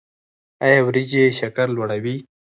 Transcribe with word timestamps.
ایا 0.65 0.79
وریجې 0.87 1.23
شکر 1.39 1.67
لوړوي؟ 1.75 2.17